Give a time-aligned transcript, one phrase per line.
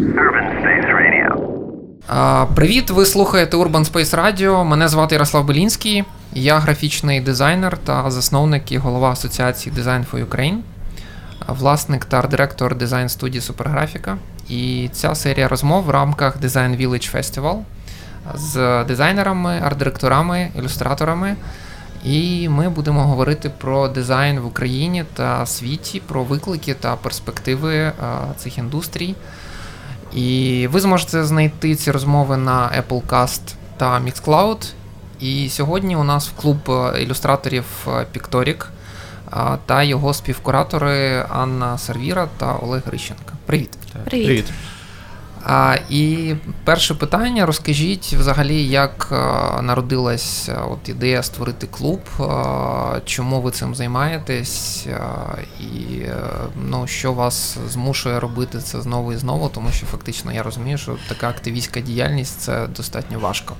[0.00, 2.54] Urban Space Radio.
[2.54, 4.64] Привіт, ви слухаєте Urban Space Radio.
[4.64, 6.04] Мене звати Ярослав Белінський.
[6.32, 10.58] Я графічний дизайнер та засновник і голова Асоціації Design for Ukraine,
[11.48, 14.16] власник та арт-директор дизайн студії Суперграфіка.
[14.48, 17.58] І ця серія розмов в рамках Design Village Festival
[18.34, 21.36] з дизайнерами, арт-директорами, ілюстраторами.
[22.04, 27.92] І ми будемо говорити про дизайн в Україні та світі, про виклики та перспективи
[28.36, 29.14] цих індустрій.
[30.14, 33.40] І ви зможете знайти ці розмови на Apple Cast
[33.76, 34.72] та Mixcloud.
[35.20, 37.64] І сьогодні у нас в клуб е, ілюстраторів
[38.12, 38.70] Пікторік
[39.32, 39.36] е,
[39.66, 43.32] та його співкуратори Анна Сервіра та Олег Грищенко.
[43.46, 43.70] Привіт.
[44.04, 44.44] Привіт.
[45.44, 52.24] А, і перше питання: розкажіть взагалі, як е, народилась е, от ідея створити клуб, е,
[53.04, 54.86] чому ви цим займаєтесь,
[55.60, 56.02] і
[56.68, 60.96] ну, що вас змушує робити це знову і знову, тому що фактично я розумію, що
[61.08, 63.54] така активістська діяльність це достатньо важко.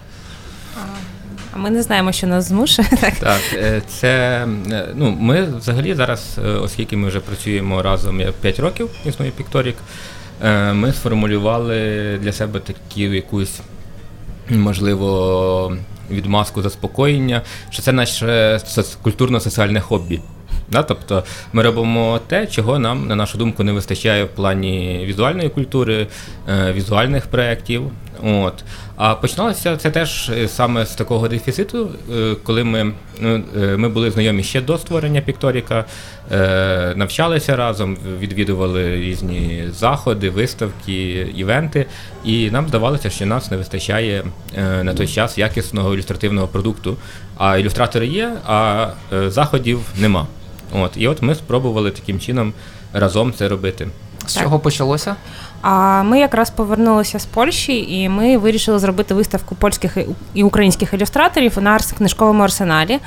[1.55, 2.89] А ми не знаємо, що нас змушує.
[3.01, 3.15] Так.
[3.15, 3.41] Так,
[3.89, 4.47] це
[4.95, 9.77] ну ми взагалі зараз, оскільки ми вже працюємо разом 5 років, існує Пікторік,
[10.73, 13.61] ми сформулювали для себе таку якусь
[14.51, 15.77] можливо
[16.11, 18.61] відмазку заспокоєння, що це наше
[19.03, 20.21] культурно-соціальне хобі.
[20.71, 25.49] Да, тобто ми робимо те, чого нам, на нашу думку, не вистачає в плані візуальної
[25.49, 26.07] культури,
[26.49, 27.83] е, візуальних проєктів.
[28.23, 28.65] От.
[28.97, 33.43] А починалося це теж е, саме з такого дефіциту, е, коли ми, ну,
[33.77, 35.85] ми були знайомі ще до створення Пікторіка,
[36.97, 41.87] навчалися разом, відвідували різні заходи, виставки, івенти,
[42.25, 44.25] і нам здавалося, що нас не вистачає
[44.83, 46.97] на той час якісного ілюстративного продукту.
[47.39, 48.89] А ілюстратори є, а
[49.29, 50.27] заходів нема.
[50.73, 52.53] От, і от ми спробували таким чином
[52.93, 53.89] разом це робити.
[54.27, 54.43] З Так.
[54.43, 55.17] чого почалося?
[55.63, 59.97] А ми якраз повернулися з Польщі, і ми вирішили зробити виставку польських
[60.35, 62.99] і- українських ілюстраторів на арс- книжковому арсеналі.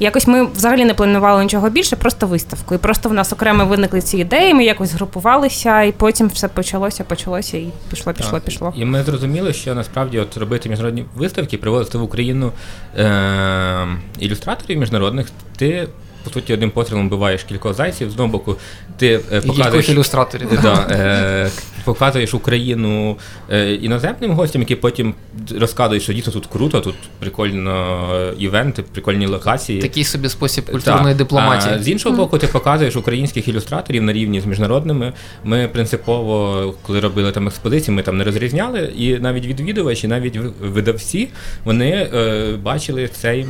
[0.00, 2.74] Якось ми взагалі не планували нічого більше, просто виставку.
[2.74, 7.04] І просто в нас окремо виникли ці ідеї, ми якось згрупувалися, і потім все почалося,
[7.04, 8.42] почалося, і пішло, пішло, Так.
[8.44, 8.72] пішло.
[8.76, 12.52] І ми зрозуміли, що насправді от робити міжнародні виставки, привозити в Україну
[12.98, 13.86] е-
[14.18, 15.88] ілюстраторів міжнародних, ти.
[16.26, 18.10] По суті, одним пострілом вбиваєш кількох зайців.
[18.10, 18.56] З одного боку,
[18.96, 20.48] ти е, показуєш, ілюстраторів.
[20.62, 21.50] да, е,
[21.84, 23.16] показуєш Україну
[23.50, 25.14] е, іноземним гостям, які потім
[25.60, 29.80] розказують, що дійсно тут круто, тут прикольно е, івенти, прикольні локації.
[29.82, 31.16] Такий собі спосіб культурної Так.
[31.16, 31.74] дипломатії.
[31.74, 35.12] А з іншого боку, ти показуєш українських ілюстраторів на рівні з міжнародними.
[35.44, 41.28] Ми принципово, коли робили там експозиції, ми там не розрізняли, і навіть відвідувачі, навіть видавці,
[41.64, 43.46] вони е, бачили цей.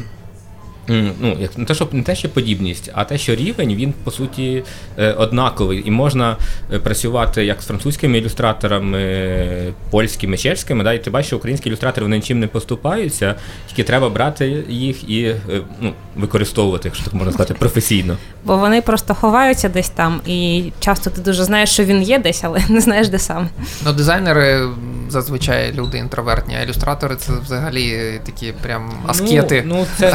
[0.88, 4.10] Ну, як не те, що не те, що подібність, а те, що рівень він по
[4.10, 4.64] суті
[4.98, 6.36] е, однаковий, і можна
[6.72, 10.84] е, працювати як з французькими ілюстраторами, е, польськими, чешськими.
[10.84, 13.34] Да, і ти бачиш, що українські ілюстратори вони нічим не поступаються,
[13.68, 15.34] тільки треба брати їх і
[15.80, 18.16] ну, використовувати, якщо так можна сказати, професійно.
[18.44, 22.44] Бо вони просто ховаються десь там, і часто ти дуже знаєш, що він є десь,
[22.44, 23.48] але не знаєш, де сам.
[23.84, 24.68] Ну, дизайнери
[25.08, 29.64] зазвичай люди інтровертні, а ілюстратори це взагалі такі прям аскети.
[29.66, 30.14] Ну, ну це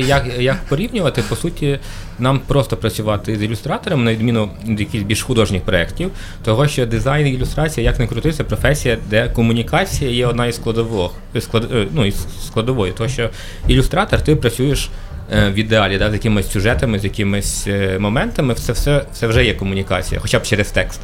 [0.00, 1.78] як, як порівнювати, по суті,
[2.18, 6.10] нам просто працювати з ілюстратором, на відміну від якихось більш художніх проєктів,
[6.44, 11.10] того що дизайн і ілюстрація, як не крути, професія, де комунікація є одна із складових,
[11.40, 12.92] склад, е, ну, із складової.
[12.92, 13.30] Тому що
[13.68, 14.88] ілюстратор, ти працюєш
[15.32, 19.44] е, в ідеалі, да, з якимись сюжетами, з якимись е, моментами, це все, все вже
[19.44, 21.00] є комунікація, хоча б через текст.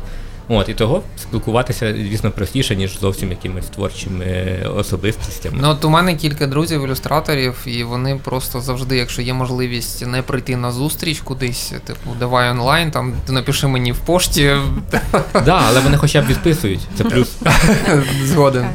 [0.55, 5.59] От, і того спілкуватися, звісно, простіше, ніж зовсім якимись творчими е, особистостями.
[5.61, 10.23] Ну, от у мене кілька друзів ілюстраторів, і вони просто завжди, якщо є можливість не
[10.23, 14.57] прийти на зустріч кудись, типу, давай онлайн, там ти напиши мені в пошті,
[15.45, 16.81] Да, але вони хоча б відписують.
[16.99, 17.29] Це плюс.
[18.25, 18.67] згоден.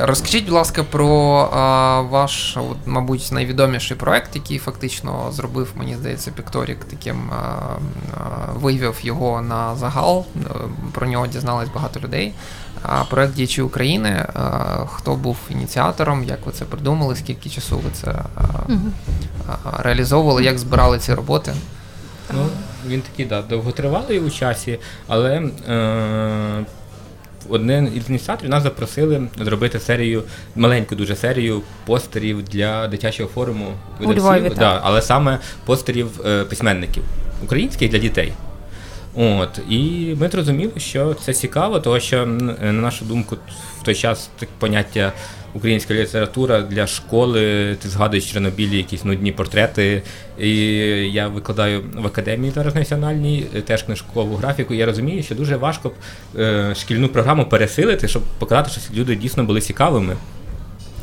[0.00, 1.08] Розкажіть, будь ласка, про
[2.10, 7.30] ваш, от, мабуть, найвідоміший проект, який фактично зробив, мені здається, Пікторік таким
[8.54, 10.24] вивів його на загал.
[10.92, 12.34] Про нього дізналось багато людей.
[12.82, 14.26] А проект Діячі України.
[14.86, 18.14] Хто був ініціатором, як ви це придумали, скільки часу ви це
[19.78, 21.54] реалізовували, як збирали ці роботи?
[22.34, 22.46] Ну,
[22.86, 24.78] він такий, да, довготривалий у часі,
[25.08, 26.64] але е,
[27.48, 30.22] один із ініціаторів нас запросили зробити серію,
[30.56, 33.66] маленьку дуже серію постерів для дитячого форуму
[34.00, 34.58] видавців, Львові, так.
[34.58, 37.02] да, але саме постерів е, письменників
[37.42, 38.32] українських для дітей.
[39.14, 43.36] От, і ми зрозуміли, що це цікаво, тому що, на нашу думку,
[43.80, 45.12] в той час так поняття
[45.54, 50.02] українська література для школи, ти згадуєш Чорнобілі, якісь нудні портрети.
[50.38, 50.56] І
[51.12, 54.74] я викладаю в академії зараз національній е, теж книжкову графіку.
[54.74, 55.90] Я розумію, що дуже важко
[56.38, 60.16] е, шкільну програму пересилити, щоб показати, що люди дійсно були цікавими.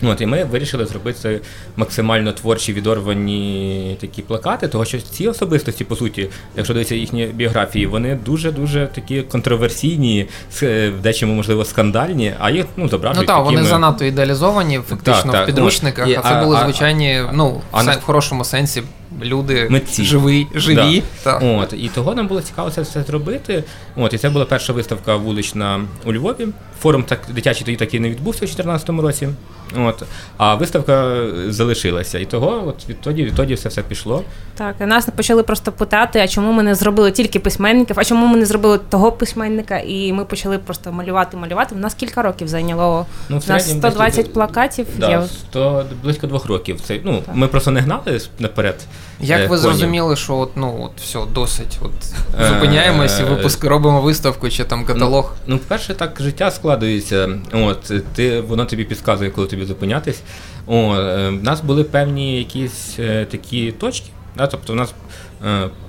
[0.03, 1.41] От, і ми вирішили зробити
[1.75, 7.85] максимально творчі відорвані такі плакати, тому що ці особистості, по суті, якщо дивитися їхні біографії,
[7.85, 10.27] вони дуже-дуже такі контроверсійні,
[10.63, 13.43] е, в дечому, можливо, скандальні, а їх ну, Ну так, такими...
[13.43, 16.63] вони занадто ідеалізовані, фактично Так, так, в підручниках, ну, і- а це були були а-
[16.63, 18.83] звичайні, ну, в, а, сен- в хорошому сенсі
[19.23, 20.03] люди Митці.
[20.03, 21.03] живі, живі.
[21.23, 21.33] Да.
[21.37, 23.63] От, і того нам було цікаво це все зробити.
[23.95, 26.47] От, і це була перша виставка вулична у Львові.
[26.81, 29.29] Форум так дитячий тоді так і не відбувся у 2014 році.
[29.77, 30.03] От,
[30.37, 32.19] а виставка залишилася.
[32.19, 34.23] І того, от відтоді, відтоді все все пішло.
[34.55, 38.27] Так, і нас почали просто питати, а чому ми не зробили тільки письменників, а чому
[38.27, 41.75] ми не зробили того письменника, і ми почали просто малювати, малювати.
[41.75, 43.05] У нас кілька років зайняло.
[43.29, 44.87] Ну, в У нас 120 десь- плакатів.
[44.97, 45.21] Да, є.
[45.27, 46.81] 100, близько двох років.
[46.81, 47.35] Це, ну, Так.
[47.35, 48.75] ми просто не гнали наперед.
[49.21, 53.63] Е, Як ви зрозуміли, що от, ну, от все, досить, от зупиняємося, зупиняємось і випуск
[53.63, 55.35] робимо виставку чи там каталог?
[55.47, 57.29] Ну, перше, так життя складується.
[57.53, 60.21] От, ти, воно тобі підказує, коли тобі зупинятись.
[60.67, 64.09] О, е, в нас були певні якісь е, такі точки.
[64.37, 64.47] Да?
[64.47, 64.93] Тобто, в нас, е,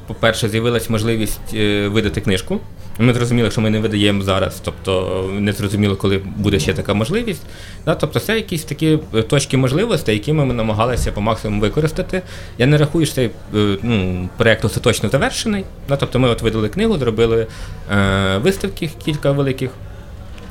[0.06, 2.60] по-перше, з'явилась можливість е, видати книжку.
[2.98, 7.42] Ми зрозуміли, що ми не видаємо зараз, тобто не зрозуміло, коли буде ще така можливість.
[7.84, 12.22] Тобто, це якісь такі е, точки можливостей, які ми намагалися по максимуму використати.
[12.58, 15.64] Я не рахую, що цей е, ну, проєкт остаточно завершений.
[15.98, 17.46] Тобто ми от видали книгу, зробили
[17.92, 19.70] е, виставки кілька великих.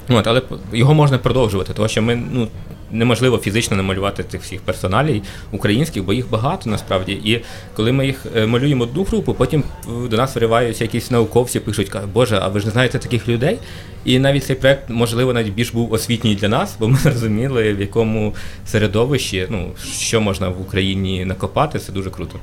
[0.09, 0.41] От, але
[0.73, 2.47] його можна продовжувати, тому що ми ну,
[2.91, 5.21] неможливо фізично намалювати цих всіх персоналій
[5.51, 7.11] українських, бо їх багато насправді.
[7.11, 7.43] І
[7.75, 9.63] коли ми їх е, малюємо одну групу, потім
[10.03, 13.27] е, до нас вириваються якісь науковці, пишуть, кажуть, Боже, а ви ж не знаєте таких
[13.27, 13.59] людей?
[14.05, 17.81] І навіть цей проект, можливо, навіть більш був освітній для нас, бо ми зрозуміли, в
[17.81, 22.39] якому середовищі, ну, що можна в Україні накопати, це дуже круто.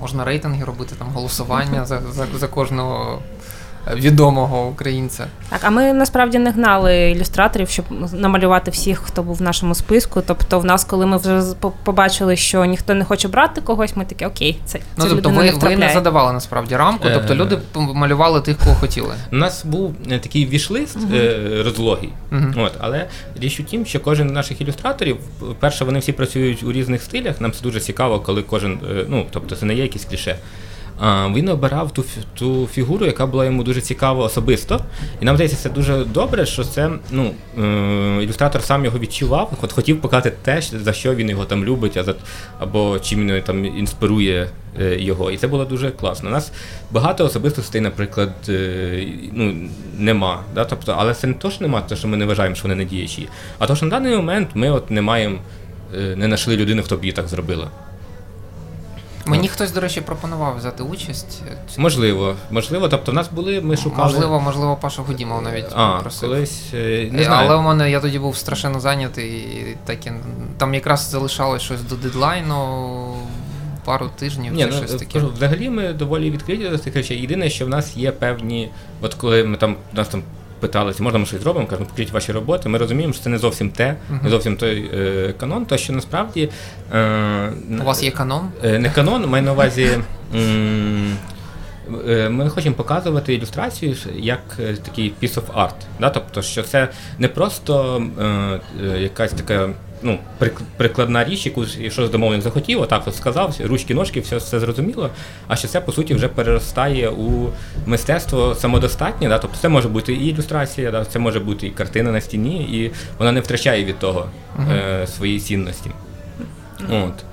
[0.00, 3.22] Можна рейтинги робити, там голосування за, за, за кожного
[3.94, 5.26] відомого українця.
[5.50, 10.22] Так, а ми насправді не гнали ілюстраторів, щоб намалювати всіх, хто був в нашому списку.
[10.26, 14.04] Тобто, в нас, коли ми вже з- побачили, що ніхто не хоче брати когось, ми
[14.04, 17.34] такі окей, це, це Ну, тобто ви, не ви не задавали насправді рамку, Е, тобто
[17.34, 19.14] люди п- малювали тих, кого хотіли.
[19.32, 22.08] У нас був е, такий вішлист е, розлогий.
[22.56, 23.06] От, але
[23.40, 25.16] річ у тім, що кожен з наших ілюстраторів,
[25.60, 27.40] перше, вони всі працюють у різних стилях.
[27.40, 30.36] Нам це дуже цікаво, коли кожен, е, ну тобто це не є якісь кліше.
[31.34, 32.04] Він обирав ту,
[32.34, 34.80] ту фігуру, яка була йому дуже цікава особисто.
[35.20, 39.72] І нам здається, це дуже добре, що це ну, е, ілюстратор сам його відчував, от
[39.72, 42.14] хотів показати те, за що він його там любить, а за,
[42.58, 44.48] або чим він там інспирує
[44.80, 45.30] е, його.
[45.30, 46.28] І це було дуже класно.
[46.28, 46.52] У нас
[46.90, 49.54] багато особистостей, наприклад, е, ну,
[49.98, 50.40] нема.
[50.54, 50.64] Да?
[50.64, 52.84] Тобто, але це не то, що нема, то, що ми не вважаємо, що вони не
[52.84, 53.28] діячі.
[53.58, 55.38] А то, що на даний момент ми от не маємо,
[55.96, 57.70] е, не знайшли людину, хто б її так зробила.
[59.26, 61.42] Мені хтось, до речі, пропонував взяти участь.
[61.78, 62.88] Можливо, можливо.
[62.88, 64.12] Тобто, в нас були, ми шукали.
[64.12, 66.28] Можливо, можливо, Паша Гудімов навіть а, просив.
[66.28, 66.62] колись.
[66.74, 67.48] е, Не Е, знаю.
[67.50, 70.12] Але у мене я тоді був страшенно зайнятий, і так і,
[70.58, 73.16] там якраз залишалось щось до дедлайну,
[73.84, 75.18] пару тижнів Ні, чи ну, щось таке.
[75.18, 77.20] взагалі ми доволі відкриті до цих речей.
[77.20, 78.70] Єдине, що в нас є певні,
[79.00, 80.22] от коли ми там нас там
[80.62, 82.68] питалися, можна ми щось зробимо, кажемо, покажіть ваші роботи.
[82.68, 86.48] Ми розуміємо, що це не зовсім те, не зовсім той е, канон, то що насправді
[86.94, 88.48] е, У вас є канон?
[88.64, 89.88] Е, Не канон, маю на увазі.
[90.34, 91.16] м,
[92.08, 95.74] е, Ми хочемо показувати ілюстрацію як е, такий piece of art.
[96.00, 96.10] Да?
[96.10, 96.88] Тобто, що це
[97.18, 98.24] не просто е,
[98.84, 99.70] е, якась така
[100.02, 100.18] ну,
[100.76, 105.10] прикладна річ, яку якщо замовник захотів, отак от сказав, ручки, ножки, все, все зрозуміло.
[105.48, 107.48] А що це по суті вже переростає у
[107.86, 109.28] мистецтво самодостатнє.
[109.28, 109.38] Да?
[109.38, 111.04] Тобто це може бути і ілюстрація, да?
[111.04, 114.26] це може бути і картина на стіні, і вона не втрачає від того
[114.72, 115.90] е, своєї цінності.
[116.90, 117.24] От.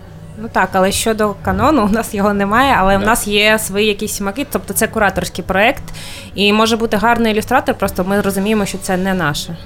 [0.42, 4.14] Ну так, але щодо канону, у нас його немає, але в нас є свої якісь
[4.14, 5.84] смаки, тобто це кураторський проект,
[6.36, 9.58] і може бути гарний ілюстратор, просто ми розуміємо, що це не наше.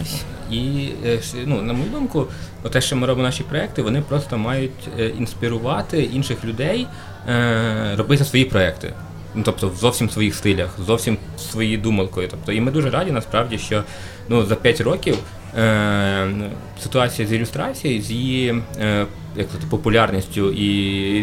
[0.00, 0.31] Ось.
[0.52, 2.26] І е, ну, на мою думку,
[2.70, 6.86] те, що ми робимо наші проекти, вони просто мають е, інспірувати інших людей
[7.28, 8.92] е, робити свої проекти.
[9.34, 12.28] Ну, тобто в зовсім своїх стилях, зовсім своєю думалкою.
[12.30, 13.82] Тобто, і ми дуже раді насправді, що
[14.28, 15.18] ну, за 5 років
[15.58, 16.28] е,
[16.82, 19.06] ситуація з ілюстрацією, з її е,
[19.36, 20.68] як сказати, популярністю і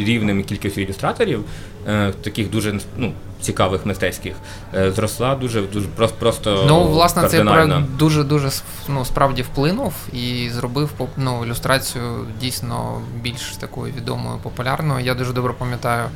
[0.05, 1.43] рівнем кількістю ілюстраторів,
[1.87, 4.35] е, таких дуже ну, цікавих мистецьких,
[4.75, 8.49] е, зросла дуже, дуже просто, просто Ну, власне, цей проект дуже дуже
[8.87, 12.03] ну, справді вплинув і зробив ну, ілюстрацію
[12.41, 15.05] дійсно більш такою відомою, популярною.
[15.05, 16.09] Я дуже добре пам'ятаю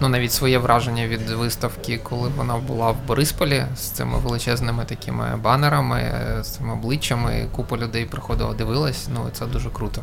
[0.00, 5.38] ну навіть своє враження від виставки, коли вона була в Борисполі з цими величезними такими
[5.42, 7.46] банерами, з цими обличчями.
[7.52, 9.08] Купа людей приходила, дивилась.
[9.14, 10.02] Ну це дуже круто.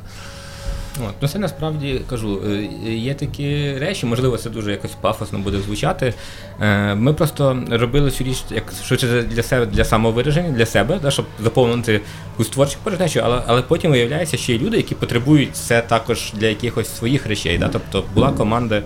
[1.09, 5.57] От, ну це насправді кажу, е, є такі речі, можливо, це дуже якось пафосно буде
[5.59, 6.13] звучати.
[6.61, 11.11] Е, ми просто робили цю річ як швидше для себе для самовираження, для себе, да,
[11.11, 12.01] щоб заповнити
[12.33, 16.47] якусь творчу порожнечу, але але потім виявляється, що є люди, які потребують це також для
[16.47, 17.57] якихось своїх речей.
[17.57, 17.69] Да?
[17.73, 18.81] Тобто була команда.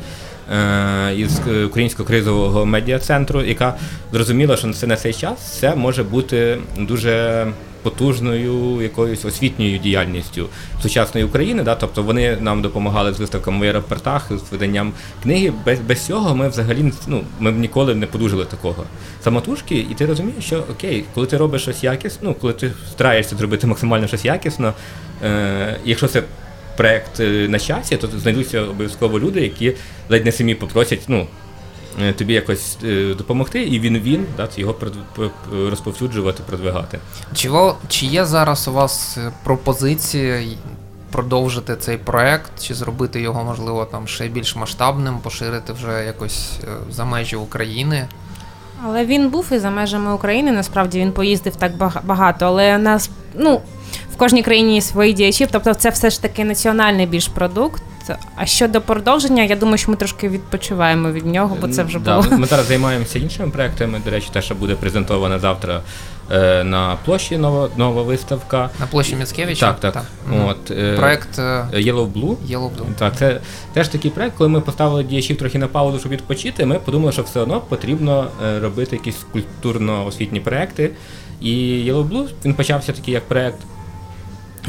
[0.51, 3.75] Е, із українського кризового медіа-центру, яка
[4.11, 7.47] зрозуміла, що це на цей час це може бути дуже
[7.83, 10.45] потужною якоюсь освітньою діяльністю
[10.81, 11.63] сучасної України.
[11.63, 11.75] Да?
[11.75, 15.53] Тобто вони нам допомагали з виставками в аеропортах, з виданням книги.
[15.65, 18.83] Без без цього ми взагалі ну, ми б ніколи не подужили такого.
[19.23, 23.35] Самотужки, і ти розумієш, що окей, коли ти робиш щось якісно, ну коли ти стараєшся
[23.35, 24.73] зробити максимально щось якісно,
[25.23, 26.23] е, якщо це
[26.77, 29.73] проект е, на часі, то знайдуться обов'язково люди, які
[30.09, 31.27] ледь не самі попросять ну,
[32.17, 34.75] тобі якось е, допомогти, і він він да, його
[35.69, 36.99] розповсюджувати, продвигати.
[37.33, 37.49] Чи,
[37.87, 40.57] чи є зараз у вас пропозиції
[41.11, 47.05] продовжити цей проект, чи зробити його, можливо, там ще більш масштабним, поширити вже якось за
[47.05, 48.07] межі України?
[48.85, 50.51] Але він був і за межами України.
[50.51, 51.71] Насправді він поїздив так
[52.03, 53.61] багато, але нас ну
[54.13, 57.83] в кожній країні свої діячі, тобто це все ж таки національний більш продукт.
[58.35, 62.25] А щодо продовження, я думаю, що ми трошки відпочиваємо від нього, бо це вже було.
[62.31, 64.01] Ми зараз займаємося іншими проектами.
[64.05, 65.81] До речі, те, що буде презентовано завтра
[66.31, 68.69] е, на площі нова нова виставка.
[68.79, 69.73] На площі Міцкевича?
[69.73, 69.93] Так, так.
[69.93, 70.05] так.
[70.47, 72.35] От, е, Проект е, Yellow Blue.
[72.49, 72.93] Yellow Blue.
[72.97, 73.39] Так, це
[73.73, 76.65] теж такий проект, коли ми поставили діячів трохи на паузу, щоб відпочити.
[76.65, 80.91] Ми подумали, що все одно потрібно е, робити якісь культурно-освітні проекти.
[81.41, 81.51] І
[81.87, 83.57] Yellow Blue він почався такий як проект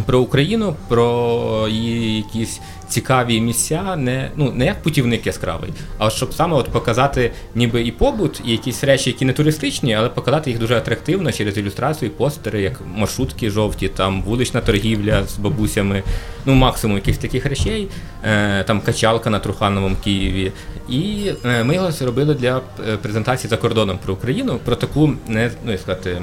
[0.06, 6.34] про Україну, про її якісь цікаві місця, не ну не як путівник яскравий, а щоб
[6.34, 10.58] саме от показати ніби і побут, і якісь речі, які не туристичні, але показати їх
[10.58, 16.02] дуже атрактивно через ілюстрацію, постери, як маршрутки жовті, там вулична торгівля з бабусями,
[16.46, 17.88] ну максимум якихось таких речей,
[18.24, 20.52] е, там качалка на Трухановому Києві.
[20.88, 25.50] І е, ми його зробили для е, презентації за кордоном про Україну, про таку не
[25.64, 26.22] ну сказати,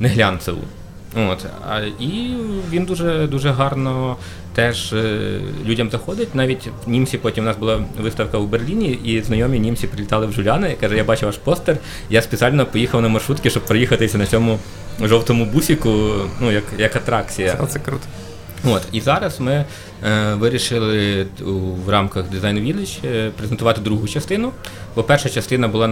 [0.00, 0.62] не глянцеву.
[1.16, 2.34] От, а, І
[2.70, 4.16] він дуже дуже гарно
[4.54, 6.34] теж е, людям заходить.
[6.34, 10.32] Навіть в німці потім у нас була виставка у Берліні, і знайомі німці прилітали в
[10.32, 10.76] Жуляни.
[10.80, 11.76] Каже, я бачив ваш постер.
[12.10, 14.58] Я спеціально поїхав на маршрутки, щоб проїхатися на цьому
[15.02, 17.58] жовтому бусіку, ну як як атракція.
[17.68, 18.04] Це круто.
[18.64, 19.64] От, І зараз ми
[20.04, 21.50] е, вирішили у,
[21.86, 24.52] в рамках Design Village е, презентувати другу частину.
[24.96, 25.88] Бо перша частина була е,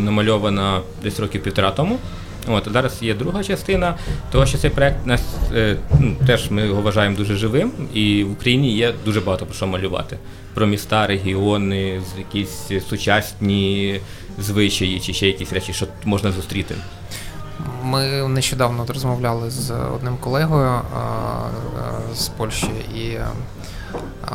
[0.00, 1.98] намальована десь років півтора тому.
[2.46, 3.94] От Зараз є друга частина,
[4.32, 5.22] того що цей проект нас
[5.54, 9.54] е, ну, теж ми його вважаємо дуже живим, і в Україні є дуже багато про
[9.54, 10.18] що малювати.
[10.54, 14.00] Про міста, регіони, якісь сучасні
[14.38, 16.74] звичаї чи ще якісь речі, що можна зустріти.
[17.84, 20.80] Ми нещодавно розмовляли з одним колегою
[22.14, 23.18] з Польщі і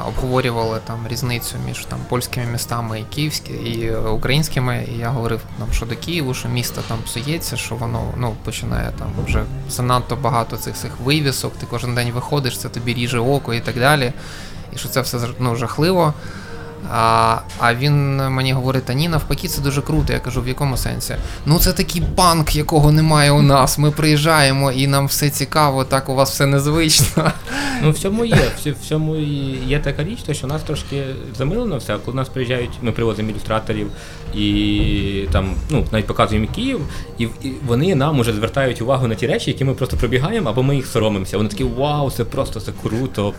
[0.08, 4.88] обговорювали там різницю між там польськими містами і київськими і українськими.
[4.96, 8.92] І я говорив нам що до Києву, що місто там псується, що воно ну починає
[9.00, 11.54] там вже занадто багато цих цих вивісок.
[11.60, 14.14] Ти кожен день виходиш, це тобі ріже око і так далі.
[14.74, 16.14] І що це все ну, жахливо.
[16.92, 20.14] А а він мені говорить, та ні, навпаки, це дуже круто.
[20.14, 21.16] Я кажу, в якому сенсі?
[21.46, 23.78] Ну це такий панк, якого немає у нас.
[23.78, 27.32] Ми приїжджаємо і нам все цікаво, так у вас все незвично.
[27.84, 28.52] Ну в цьому є.
[28.66, 29.16] В цьому
[29.68, 31.04] є така річ, що нас трошки
[31.38, 31.98] замилено все.
[32.06, 33.88] Коли нас приїжджають, ми привозимо ілюстраторів
[34.36, 36.82] і там, ну, навіть показуємо Київ,
[37.18, 37.28] і,
[37.68, 40.88] вони нам уже звертають увагу на ті речі, які ми просто пробігаємо, або ми їх
[40.88, 41.38] соромимося.
[41.38, 43.34] Вони такі вау, це просто це круто.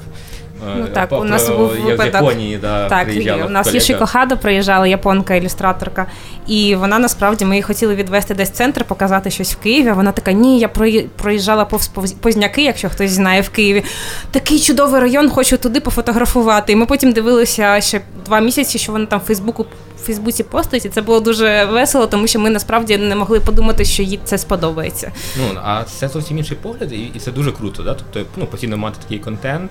[0.77, 2.15] Ну е, так, у нас був випадок.
[2.15, 3.09] Японії, да, так,
[3.47, 6.07] у нас Юші Кохадо приїжджала японка ілюстраторка,
[6.47, 9.93] і вона насправді ми її хотіли відвести десь в центр, показати щось в Києві.
[9.93, 10.69] Вона така: ні, я
[11.17, 11.89] проїжджала повз
[12.21, 13.85] Позняки, якщо хтось знає в Києві.
[14.31, 16.73] Такий чудовий район, хочу туди пофотографувати.
[16.73, 19.67] І ми потім дивилися ще два місяці, що вона там в Фейсбуку.
[19.97, 23.85] В Фейсбуці постить, і це було дуже весело, тому що ми насправді не могли подумати,
[23.85, 25.13] що їй це сподобається.
[25.37, 27.83] Ну а це зовсім інший погляд, і це дуже круто.
[27.83, 27.95] Да?
[27.95, 29.71] Тобто ну, постійно мати такий контент.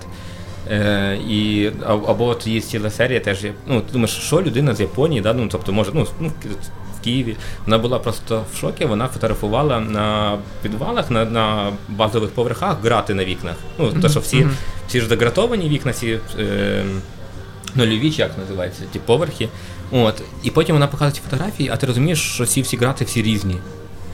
[0.71, 3.45] Е, і, Або от є ціла серія теж.
[3.67, 5.33] Ну, ти думаєш, що людина з Японії, да?
[5.33, 6.31] ну, тобто, може, ну, ну,
[6.97, 7.35] в Києві.
[7.65, 13.25] Вона була просто в шокі, вона фотографувала на підвалах, на на базових поверхах грати на
[13.25, 13.55] вікнах.
[13.77, 14.47] Ну, то, що всі
[14.87, 16.83] всі ж загратовані вікна, ці е,
[17.75, 19.49] нульові, як називається, ті поверхи.
[19.91, 20.21] От.
[20.43, 23.55] І потім вона показує ці фотографії, а ти розумієш, що ці всі грати всі різні.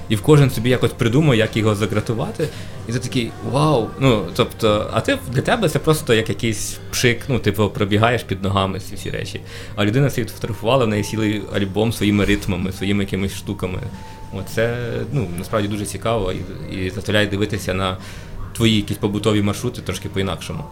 [0.10, 2.48] І в кожен собі якось придумав, як його загратувати.
[2.88, 3.88] І ти такий вау.
[4.00, 8.44] Ну, тобто, а ти для тебе це просто як якийсь пшик, ну, типу, пробігаєш під
[8.44, 9.42] ногами ці всі речі.
[9.76, 13.80] А людина собі фотографувала, в неї цілий альбом своїми ритмами, своїми якимись штуками.
[14.34, 14.78] От це
[15.12, 17.98] ну, насправді дуже цікаво і, і заставляє дивитися на
[18.54, 20.64] твої якісь побутові маршрути трошки по-інакшому.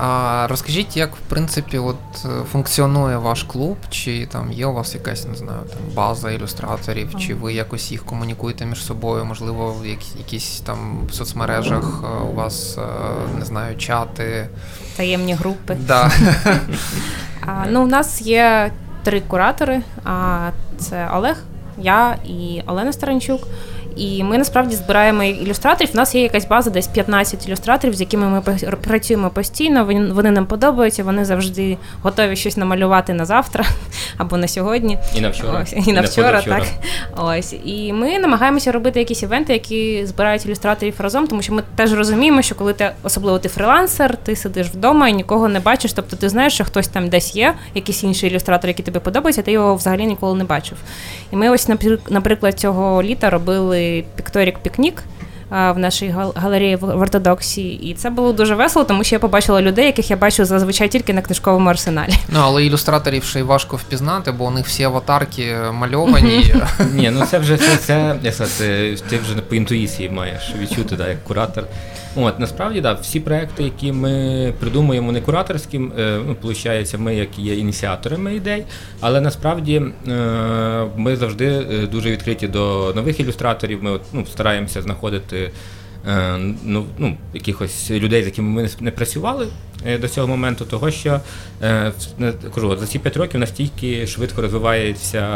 [0.00, 4.94] А розкажіть, як в принципі от е, функціонує ваш клуб, чи там є у вас
[4.94, 9.24] якась не знаю там база ілюстраторів, чи ви якось їх комунікуєте між собою?
[9.24, 14.48] Можливо, в як- якісь там в соцмережах е, у вас е, не знаю, чати.
[14.96, 15.76] Таємні групи.
[15.80, 16.10] Да.
[17.46, 19.80] А, ну, у нас є три куратори.
[20.04, 21.36] А, це Олег,
[21.78, 23.40] я і Олена Старанчук.
[23.96, 25.90] І ми насправді збираємо ілюстраторів.
[25.94, 29.84] У нас є якась база, десь 15 ілюстраторів, з якими ми працюємо постійно.
[30.14, 33.64] Вони, нам подобаються, вони завжди готові щось намалювати на завтра
[34.16, 34.98] або на сьогодні.
[35.16, 35.60] І на вчора.
[35.62, 36.62] Ось, і на вчора, так.
[37.16, 37.54] Ось.
[37.64, 42.42] І ми намагаємося робити якісь івенти, які збирають ілюстраторів разом, тому що ми теж розуміємо,
[42.42, 45.92] що коли ти, особливо ти фрилансер, ти сидиш вдома і нікого не бачиш.
[45.92, 49.52] Тобто ти знаєш, що хтось там десь є, якийсь інший ілюстратор, який тобі подобається, ти
[49.52, 50.78] його взагалі ніколи не бачив.
[51.32, 51.68] І ми ось,
[52.10, 55.02] наприклад, цього літа робили пікторік пікнік.
[55.50, 59.62] В нашій гал- галереї в ортодоксі, і це було дуже весело, тому що я побачила
[59.62, 62.12] людей, яких я бачу зазвичай тільки на книжковому арсеналі.
[62.28, 66.54] Ну але ілюстраторів ще й важко впізнати, бо у них всі аватарки мальовані.
[66.94, 68.16] Ні, ну це вже це, це
[69.08, 71.64] ти вже по інтуїції маєш відчути, як куратор.
[72.16, 77.38] От насправді да, всі проекти, які ми придумуємо, не кураторським, е, Ну, виходить, ми як
[77.38, 78.64] є ініціаторами ідей,
[79.00, 80.12] але насправді е,
[80.96, 83.82] ми завжди е, дуже відкриті до нових ілюстраторів.
[83.82, 85.50] Ми ну, стараємося знаходити.
[86.08, 89.48] Е, Ну, ну, якихось людей, з якими ми не- працювали
[89.86, 91.20] е, до цього моменту, того що
[91.62, 95.26] е, не- кажу, за ці 5 років настільки швидко розвивається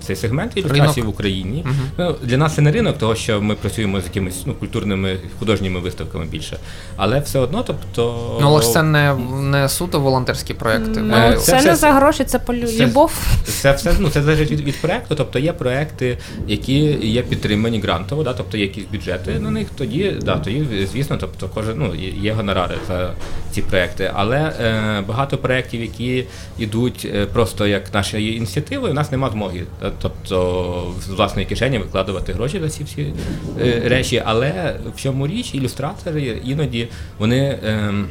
[0.00, 1.62] цей сегмент ілюстрації в Україні.
[1.66, 1.76] Мгм.
[1.98, 5.80] Ну, для нас це не ринок, того що ми працюємо з якимись ну, культурними художніми
[5.80, 6.58] виставками більше.
[6.96, 8.36] Але все одно, тобто.
[8.40, 11.00] Ну але ж це не, не суто волонтерські проекти.
[11.00, 13.12] Ну, це, це все- не за гроші, це це- любов.
[13.44, 15.14] Це все ну це залежить від, від проекту.
[15.14, 16.78] Тобто є проекти, які
[17.08, 19.68] є підтримані грантово, да, тобто є якісь бюджети на них.
[19.88, 23.10] Тоді да, тоді звісно, тобто кожен ну є- гонорари за
[23.50, 24.10] ці проекти.
[24.14, 26.24] Але е, багато проєктів, які
[26.58, 31.78] йдуть е, просто як наші ініціативи, у нас нема змоги, е, тобто з власної кишені
[31.78, 33.12] викладувати гроші за ці всі
[33.60, 34.22] е, речі.
[34.24, 37.58] Але в чому річ, ілюстратори іноді вони.
[37.66, 38.06] ем,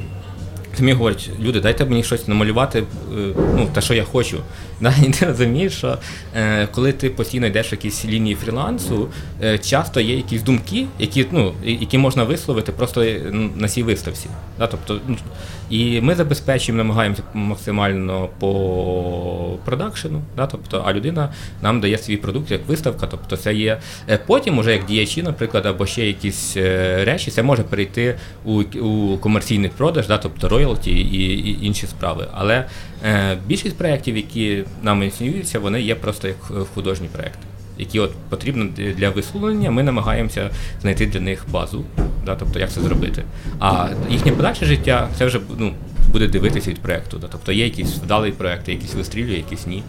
[0.77, 2.83] Самі говорять, люди, дайте мені щось намалювати, е,
[3.55, 4.37] ну, те, що я хочу.
[4.81, 5.97] Да, і ти розумієш, що
[6.35, 9.09] е, коли ти постійно йдеш в якісь лінії фрілансу,
[9.43, 13.21] е, часто є якісь думки, які, ну, які можна висловити просто е,
[13.55, 14.27] на цій виставці.
[14.59, 15.17] Да, тобто, ну,
[15.69, 22.51] і ми забезпечуємо, намагаємося максимально по продакшену, да, тобто, а людина нам дає свій продукт
[22.51, 23.07] як виставка.
[23.07, 27.43] Тобто це є е, потім, уже як діячі, наприклад, або ще якісь е, речі, це
[27.43, 32.27] може перейти у, у комерційний продаж, да, тобто роялті і, і інші справи.
[32.33, 32.65] Але
[33.47, 37.39] більшість проєктів, які нам ініціюються, вони є просто як е, художні проєкти.
[37.77, 38.65] Які от потрібно
[38.97, 40.49] для висловлення, ми намагаємося
[40.81, 41.85] знайти для них базу,
[42.25, 43.23] да, тобто як це зробити.
[43.59, 45.73] А їхнє подальше життя це вже ну,
[46.11, 47.17] буде дивитися від проєкту.
[47.17, 49.83] Да, тобто є якісь вдалий проєкт, якісь вистрілює, якісь ні.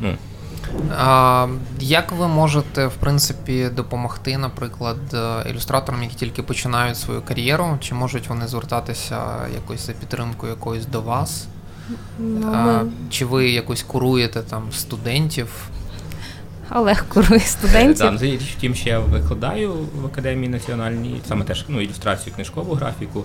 [0.00, 0.14] Ну,
[0.98, 1.46] А,
[1.80, 7.78] як ви можете, в принципі, допомогти, наприклад, е, ілюстраторам, які тільки починають свою кар'єру?
[7.80, 9.22] Чи можуть вони звертатися
[9.54, 11.46] якось за підтримкою якоюсь до вас?
[12.18, 12.90] Ну, А, ми...
[13.10, 15.70] чи ви якось куруєте там студентів?
[16.70, 17.98] Олег курує студентів.
[17.98, 22.34] Да, ну, річ в тім, що я викладаю в академії національній, саме теж ну, ілюстрацію,
[22.34, 23.24] книжкову графіку.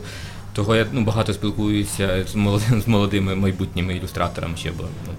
[0.53, 5.13] Того я ну, багато спілкуюся з молодими, з молодими майбутніми ілюстраторами, ще бо ну,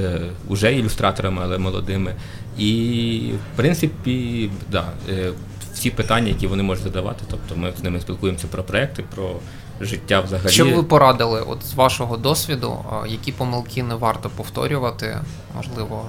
[0.00, 2.14] е, уже ілюстраторами, але молодими.
[2.58, 5.32] І в принципі, да, е,
[5.74, 9.36] всі питання, які вони можуть задавати, тобто ми з ними спілкуємося про проекти, про
[9.84, 10.48] життя взагалі.
[10.48, 15.18] Що б ви порадили от з вашого досвіду, які помилки не варто повторювати?
[15.56, 16.04] Можливо,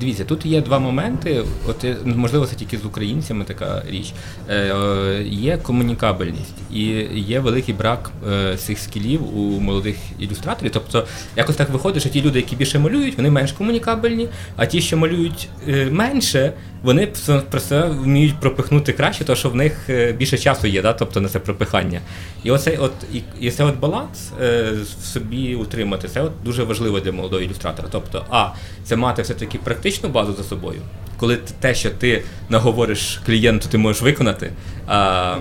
[0.00, 1.44] дивіться, тут є два моменти.
[1.68, 4.12] От е, можливо, це тільки з українцями така річ.
[4.48, 6.82] Е, е, є комунікабельність і
[7.14, 10.72] є великий брак е, цих скілів у молодих ілюстраторів.
[10.72, 14.80] Тобто, якось так виходить, що ті люди, які більше малюють, вони менш комунікабельні, а ті,
[14.80, 20.12] що малюють е, менше, вони пс- просто вміють пропихнути краще, тому що в них е,
[20.12, 20.92] більше часу є, да?
[20.92, 22.00] тобто на це пропихання.
[22.44, 26.62] І оцей от і, і це от баланс е, в собі утримати, це от дуже
[26.62, 27.88] важливо для молодого ілюстратора.
[27.92, 28.48] Тобто, а
[28.84, 30.80] це мати все-таки практичну базу за собою,
[31.16, 34.52] коли те, що ти наговориш клієнту, ти можеш виконати.
[34.86, 35.36] А,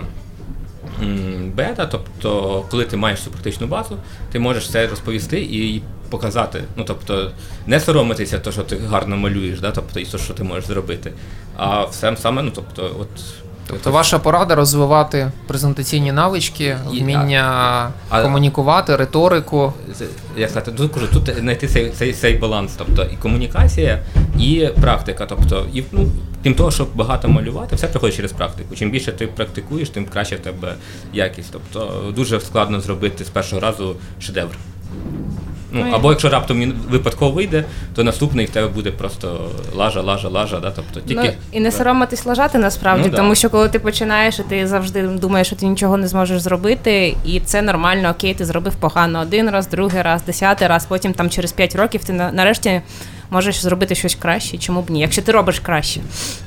[1.56, 3.98] Бета, тобто, коли ти маєш цю практичну базу,
[4.32, 6.64] ти можеш це розповісти і показати.
[6.76, 7.32] Ну тобто
[7.68, 11.12] не соромитися, то, що ти гарно малюєш, да, тобто і то, що ти можеш зробити.
[11.58, 13.10] А все саме, ну тобто, от.
[13.68, 17.44] Тобто ваша порада розвивати презентаційні навички, вміння
[18.10, 19.74] а- комунікувати, риторику.
[20.38, 24.00] Як сказати, тут кажу, тут знайти цей, цей, цей баланс, тобто і комунікація,
[24.40, 25.26] і практика.
[25.26, 26.08] Тобто, і ну,
[26.44, 28.76] крім того, щоб багато малювати, все приходить через практику.
[28.76, 30.76] Чим більше ти практикуєш, тим краще в тебе
[31.14, 31.50] якість.
[31.52, 34.58] Тобто дуже складно зробити з першого разу шедевр.
[35.72, 40.02] Ну, Ну, або якщо раптом він випадково вийде, то наступний в тебе буде просто лажа,
[40.02, 40.60] лажа, лажа.
[40.60, 40.72] Да?
[40.76, 41.24] Тобто, тільки...
[41.28, 43.18] Ну, і не соромитись лажати насправді, Ну, да.
[43.18, 47.16] тому що коли ти починаєш, і ти завжди думаєш, що ти нічого не зможеш зробити,
[47.26, 51.30] і це нормально, окей, ти зробив погано один раз, другий раз, десятий раз, потім там
[51.30, 52.82] через п'ять років ти на- нарешті
[53.30, 54.58] можеш зробити щось краще.
[54.58, 55.00] Чому б ні?
[55.02, 56.02] Якщо ти робиш краще.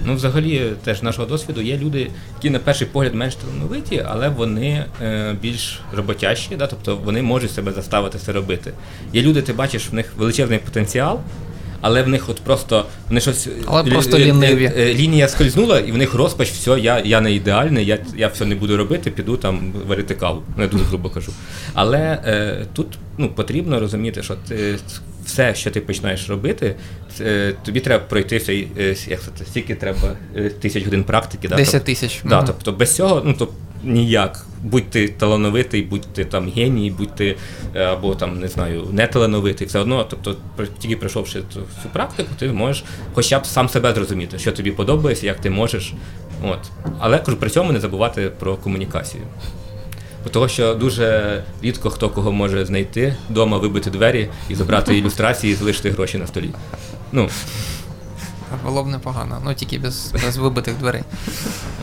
[0.04, 4.28] Ну, взагалі, теж з нашого досвіду є люди, які на перший погляд менш талановиті, але
[4.28, 6.66] вони е, більш роботящі, да?
[6.66, 8.72] тобто вони можуть себе заставити це робити.
[9.12, 11.20] Є люди, ти бачиш, в них величезний потенціал.
[11.80, 14.64] Але в них от просто вони щось Але лі- просто ліниві.
[14.64, 18.28] е, е, лінія скользнула, і в них розпач, все, я, я не ідеальний, я, я
[18.28, 20.42] все не буду робити, піду там варити каву.
[20.56, 21.32] Ну, я дуже грубо кажу.
[21.74, 22.86] Але е, тут
[23.18, 24.78] ну, потрібно розуміти, що ти
[25.28, 26.74] все, що ти починаєш робити,
[27.14, 31.48] це, тобі треба пройти цей, е, як це, стільки треба е, тисяч годин практики.
[31.48, 31.56] Да?
[31.56, 32.20] 10 Тобто- тисяч.
[32.24, 33.48] Да, тобто без цього, ну то
[33.84, 34.46] ніяк.
[34.62, 37.36] Будь ти талановитий, будь ти там геній, будь ти
[37.74, 40.36] е, або там не знаю, не талановитий, все одно, тобто,
[40.78, 45.26] тільки пройшовши цю, цю практику, ти можеш хоча б сам себе зрозуміти, що тобі подобається,
[45.26, 45.92] як ти можеш.
[46.44, 46.58] От.
[46.98, 49.22] Але кажу, при цьому не забувати про комунікацію.
[50.28, 55.56] Того, що дуже рідко хто кого може знайти, вдома вибити двері і забрати ілюстрації і
[55.56, 56.50] залишити гроші на столі.
[57.12, 57.28] Ну,
[58.64, 61.02] Було б непогано, ну тільки без, без вибитих дверей.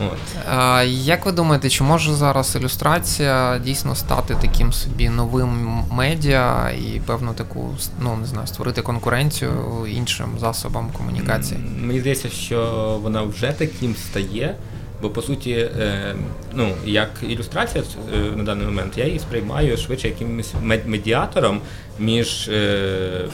[0.06, 0.18] от.
[0.50, 7.00] А, як ви думаєте, чи може зараз ілюстрація дійсно стати таким собі новим медіа і
[7.06, 11.60] певну таку, ну не знаю, створити конкуренцію іншим засобам комунікації?
[11.80, 14.54] Мені здається, що вона вже таким стає.
[15.02, 16.14] Бо по суті, е,
[16.54, 21.60] ну як ілюстрація е, на даний момент, я її сприймаю швидше якимось мед- медіатором
[21.98, 23.28] між е,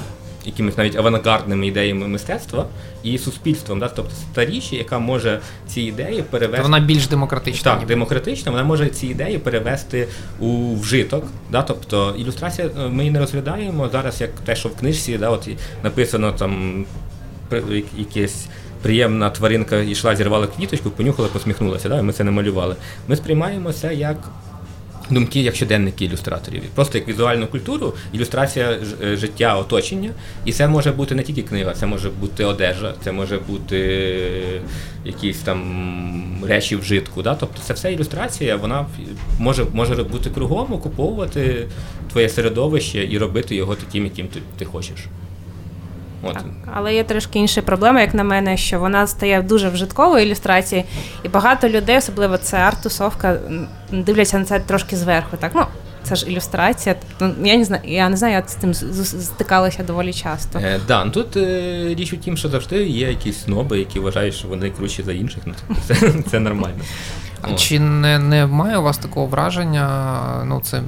[0.44, 2.66] якимись навіть авангардними ідеями мистецтва
[3.02, 3.78] і суспільством.
[3.80, 3.88] Да?
[3.88, 6.56] Тобто старіші, яка може ці ідеї перевести.
[6.56, 7.70] То вона більш демократична.
[7.70, 7.88] Так, ніби.
[7.88, 10.08] демократична, вона може ці ідеї перевести
[10.40, 11.24] у вжиток.
[11.50, 11.62] Да?
[11.62, 15.48] Тобто ілюстрація ми її не розглядаємо зараз як те, що в книжці, да, от
[15.82, 16.84] написано там
[17.96, 18.46] якесь.
[18.82, 21.88] Приємна тваринка йшла, зірвала квіточку, понюхала, посміхнулася.
[21.88, 22.02] Да?
[22.02, 22.76] Ми це намалювали.
[23.08, 24.16] Ми сприймаємо це як
[25.10, 26.62] думки, як щоденники ілюстраторів.
[26.74, 30.10] Просто як візуальну культуру, ілюстрація е, життя, оточення.
[30.44, 33.78] І це може бути не тільки книга, це може бути одежа, це може бути
[35.04, 37.22] якісь там речі вжитку.
[37.22, 37.34] Да?
[37.34, 38.86] Тобто це все ілюстрація, вона
[39.38, 41.68] може, може бути кругом, окуповувати
[42.10, 45.06] твоє середовище і робити його таким, яким ти, ти хочеш.
[46.22, 46.34] От.
[46.34, 50.86] Так, але є трошки інша проблема, як на мене, що вона стає дуже вжитковою ілюстрацією,
[51.22, 53.36] і багато людей, особливо це арт-тусовка,
[53.92, 55.36] дивляться на це трошки зверху.
[55.36, 55.62] Так, ну
[56.02, 56.94] це ж ілюстрація.
[57.18, 60.58] Тобто, я не знаю, я не знаю, я з цим стикалася доволі часто.
[60.58, 64.34] Е, да, ну тут е, річ у тім, що завжди є якісь сноби, які вважають,
[64.34, 65.42] що вони кручі за інших.
[65.46, 65.54] Ну,
[65.86, 66.80] це, це нормально.
[67.42, 70.44] А Чи не, не має у вас такого враження?
[70.46, 70.82] Ну, це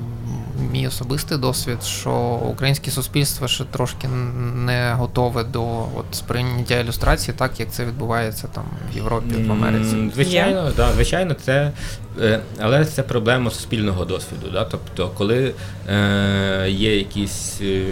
[0.73, 2.13] мій особистий досвід, що
[2.51, 4.09] українське суспільство ще трошки
[4.57, 9.97] не готове до от, сприйняття ілюстрації, так як це відбувається там в Європі, в Америці.
[10.15, 11.73] Звичайно, да, звичайно, це
[12.21, 14.51] е, але це проблема суспільного досвіду.
[14.53, 14.65] Да?
[14.65, 15.55] Тобто, коли
[15.89, 17.61] е, є якісь.
[17.61, 17.85] Е,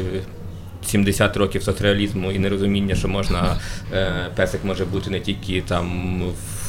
[0.86, 3.56] 70 років соцреалізму і нерозуміння, що можна
[3.92, 6.62] е, песик може бути не тільки там в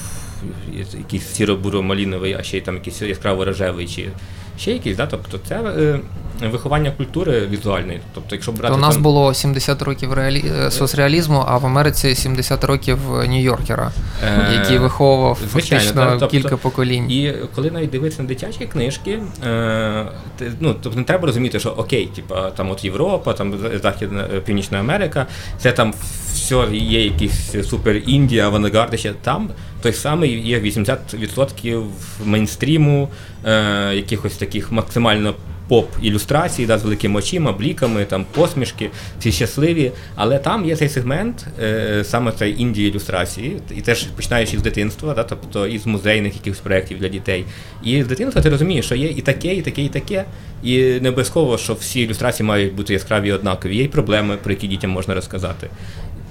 [0.97, 4.09] якийсь сіро-буро-маліновий, а ще й там якийсь яскраво рожевий чи
[4.57, 5.07] ще якийсь, да?
[5.07, 5.99] тобто це е,
[6.41, 7.99] виховання культури візуальної.
[8.13, 10.45] Тобто, якщо брати То у нас там- було 70 років реалі...
[10.65, 13.89] е, соцреалізму, а в Америці 70 років Нью-Йоркера,
[14.23, 17.11] Е, який виховував звичайно, фактично так, тобто- кілька поколінь.
[17.11, 20.05] І коли навіть дивитися на дитячі книжки, е,
[20.37, 24.39] ти, ну, тобто не треба розуміти, що окей, типа, там от Європа, там Західна е,
[24.39, 25.25] Північна Америка,
[25.57, 25.93] це там
[26.33, 29.49] все є якісь супер Індія, авангарди ще там.
[29.81, 31.83] Той самий є 80%
[32.25, 33.09] мейнстріму,
[33.45, 35.33] е, якихось таких максимально
[35.69, 39.91] поп-ілюстрацій, да, з великими очима, бліками, там посмішки, всі щасливі.
[40.15, 45.13] Але там є цей сегмент, е, саме цей інді ілюстрації, і теж починаючи з дитинства,
[45.13, 47.45] да, тобто із музейних якихось проєктів для дітей.
[47.83, 50.25] І з дитинства ти розумієш, що є і таке, і таке, і таке.
[50.63, 53.75] І не обов'язково, що всі ілюстрації мають бути яскраві і однакові.
[53.75, 55.69] Є й проблеми, про які дітям можна розказати.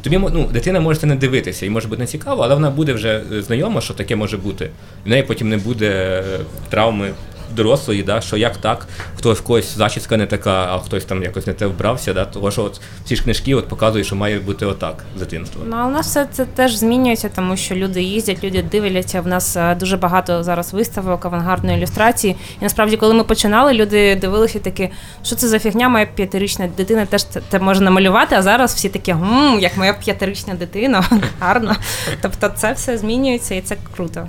[0.03, 3.23] Тобі ну, дитина може не дивитися і може бути не цікаво, але вона буде вже
[3.33, 4.71] е, знайома, що таке може бути.
[5.07, 6.41] В неї потім не буде е,
[6.71, 7.11] травми
[7.55, 8.87] дорослої, да, що як так,
[9.19, 12.13] хтось в когось зачіска не така, а хтось там якось не те вбрався.
[12.13, 15.63] Да, того що от всі ж книжки от показують, що має бути отак з дитинства.
[15.67, 19.21] Ну, а у нас все це теж змінюється, тому що люди їздять, люди дивляться.
[19.21, 22.37] В нас е, дуже багато зараз виставок авангардної ілюстрації.
[22.61, 24.89] І насправді, коли ми починали, люди дивилися такі,
[25.25, 28.37] що це за фігня, моя п'ятирічна дитина теж це, може намалювати.
[28.37, 31.05] А зараз всі такі, «М, як моя п'ятирічна дитина,
[31.41, 31.77] гарно.
[32.21, 34.29] Тобто, це все змінюється і це круто.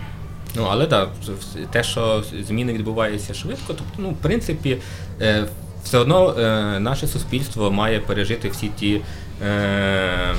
[0.56, 1.32] Ну, але так, да,
[1.72, 4.78] те, що зміни відбуваються швидко, тобто, ну, в принципі,
[5.22, 5.46] е,
[5.84, 9.02] все одно е, наше суспільство має пережити всі ті.
[9.46, 10.36] Е,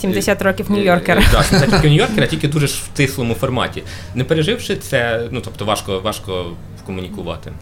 [0.00, 1.20] 70 років Е, Нью-Йоркера.
[1.20, 3.82] е, Так, 70 років Нью-Йоркера, тільки дуже ж в тислому форматі.
[4.14, 6.44] Не переживши це, ну тобто важко, важко
[6.86, 7.52] комунікувати.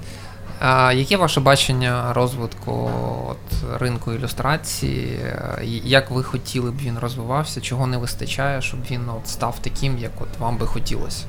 [0.60, 2.90] А, яке ваше бачення розвитку
[3.28, 5.06] от, ринку ілюстрації?
[5.24, 7.60] Е, Як ви хотіли б він розвивався?
[7.60, 11.24] Чого не вистачає, щоб він от, став таким, як от вам би хотілося?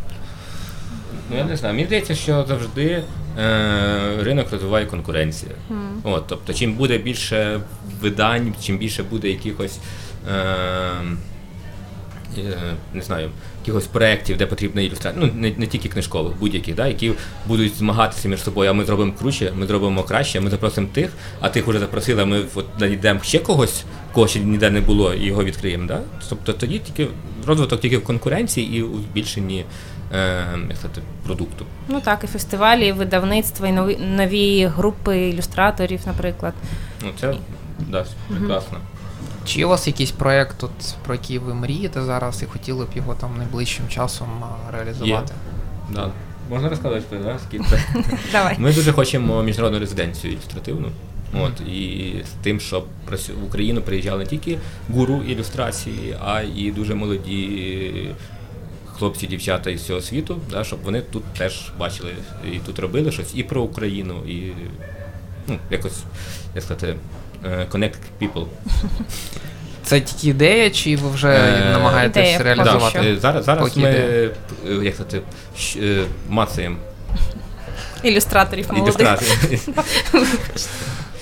[1.30, 1.76] Ну я не знаю.
[1.76, 3.04] Мені здається, що завжди
[3.39, 5.52] е, ринок розвиває конкуренція.
[6.04, 7.62] От, тобто, чим буде більше
[8.02, 9.80] видань, чим більше буде якихось.
[10.30, 10.36] Е,
[12.38, 12.58] е,
[12.94, 13.30] не знаю,
[13.62, 17.12] якихось проєктів, де потрібна ілюстрація, ну не, не тільки книжкових, будь-яких, да, які
[17.46, 21.50] будуть змагатися між собою, а ми зробимо круче, ми зробимо краще, ми запросимо тих, а
[21.50, 25.26] тих вже запросили, а ми от знайдемо ще когось, кого ще ніде не було, і
[25.26, 25.88] його відкриємо.
[25.88, 26.02] Да?
[26.30, 27.12] Тобто тоді тільки
[27.48, 29.65] розвиток тільки в конкуренції і у збільшенні
[30.69, 31.65] як сказати, продукту.
[31.88, 36.54] Ну так, і фестивалі, і видавництва, і нові, нові групи ілюстраторів, наприклад.
[37.04, 37.36] Ну це
[37.80, 38.78] да, прекрасно.
[39.45, 40.72] Чи є у вас якийсь проєкт, от,
[41.06, 44.28] про який ви мрієте зараз і хотіли б його там найближчим часом
[44.72, 45.34] реалізувати?
[45.89, 46.12] Да.
[46.50, 47.82] Можна розказати, да, скільки?
[48.32, 48.56] Давай.
[48.60, 50.91] Ми дуже хочемо міжнародну резиденцію ілюстративну.
[51.34, 52.86] От, і з тим, щоб
[53.41, 54.58] в Україну приїжджали не тільки
[54.93, 58.10] гуру ілюстрації, а і дуже молоді
[59.00, 62.12] хлопці, дівчата із всього світу, да, щоб вони тут теж бачили
[62.54, 64.52] і тут робили щось і про Україну, і
[65.48, 66.00] ну, якось,
[66.56, 66.96] як сказати,
[67.46, 68.46] е, connect people.
[69.84, 73.00] Це тільки ідея, чи ви вже Е, намагаєтесь ідея, реалізувати?
[73.00, 73.10] що.
[73.10, 74.30] Е, Зараз, зараз Поки ми ідея.
[74.68, 75.22] е, як сказати,
[75.58, 76.78] щ- мацаємо
[78.04, 78.86] Ілюстраторів молодих.
[79.00, 79.60] ілюстрації.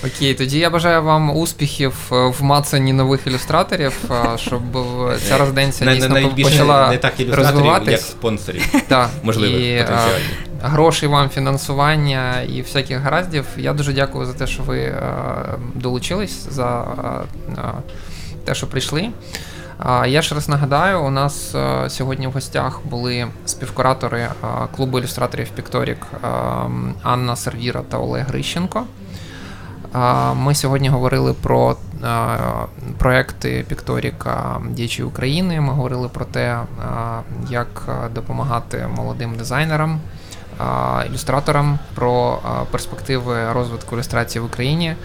[0.06, 5.38] Окей, тоді я бажаю вам успіхів е, в мацанні нових ілюстраторів, е, щоб е, ця
[5.38, 8.66] резиденція дійсно почала не так ілюстраторів, як спонсорів.
[8.88, 10.38] Так, можливих, і, потенціальних.
[10.62, 13.46] грошей вам, фінансування і всяких гараздів.
[13.58, 14.96] Я дуже дякую за те, що ви
[15.76, 16.86] долучились, за
[18.46, 19.10] те, що прийшли.
[20.08, 21.56] Я ще раз нагадаю, у нас
[21.88, 24.28] сьогодні в гостях були співкуратори
[24.76, 26.28] клубу ілюстраторів Пікторік е,
[27.04, 28.86] Анна Сервіра та Олег Грищенко.
[29.94, 31.76] А, Ми сьогодні говорили про
[32.98, 35.62] проекти Пікторіка Діячі України.
[35.62, 36.60] Ми говорили про те,
[37.50, 37.68] як
[38.16, 40.00] допомагати молодим дизайнерам,
[41.10, 42.40] ілюстраторам, про
[42.72, 44.96] перспективи розвитку ілюстрації в Україні.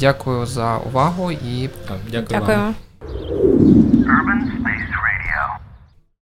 [0.00, 2.74] Дякую за увагу і Так, Дякую вам.